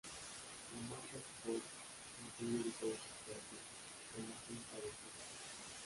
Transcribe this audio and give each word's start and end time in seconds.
La 0.73 0.81
marca 0.89 1.13
Scotch 1.13 1.73
incluye 2.25 2.63
diferentes 2.63 3.13
clases 3.23 3.43
de 4.13 4.21
la 4.23 4.35
cinta 4.47 4.73
adhesiva. 4.81 5.25